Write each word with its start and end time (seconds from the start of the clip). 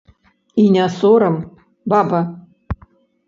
І 0.63 0.63
не 0.77 0.85
сорам, 0.93 1.37
баба! 1.93 2.21